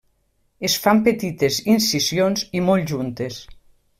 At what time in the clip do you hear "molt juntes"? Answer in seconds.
2.71-3.41